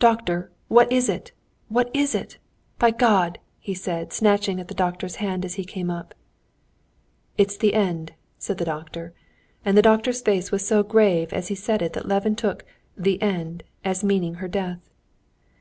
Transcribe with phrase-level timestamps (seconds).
[0.00, 0.50] "Doctor!
[0.66, 1.30] What is it?
[1.68, 2.38] What is it?
[2.80, 6.16] By God!" he said, snatching at the doctor's hand as he came up.
[7.38, 9.14] "It's the end," said the doctor.
[9.64, 12.64] And the doctor's face was so grave as he said it that Levin took
[12.96, 14.90] the end as meaning her death.